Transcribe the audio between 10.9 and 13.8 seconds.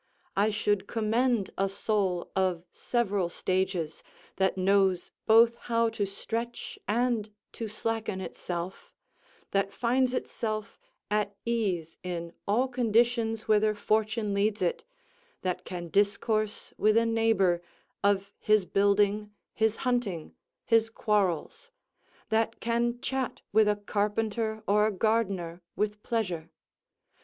at ease in all conditions whither